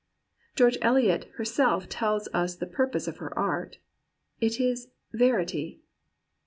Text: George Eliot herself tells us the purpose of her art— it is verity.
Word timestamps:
George 0.55 0.79
Eliot 0.81 1.25
herself 1.35 1.87
tells 1.87 2.27
us 2.29 2.55
the 2.55 2.65
purpose 2.65 3.07
of 3.07 3.17
her 3.17 3.37
art— 3.37 3.77
it 4.41 4.59
is 4.59 4.87
verity. 5.13 5.83